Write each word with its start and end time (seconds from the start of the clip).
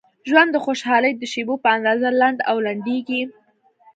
ژوند 0.29 0.49
د 0.53 0.57
خوشحالۍ 0.65 1.11
د 1.17 1.23
شیبو 1.31 1.55
په 1.63 1.67
اندازه 1.77 2.09
لنډ 2.21 2.37
او 2.49 2.57
لنډیږي. 2.65 3.21